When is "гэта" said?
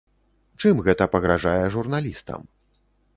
0.87-1.07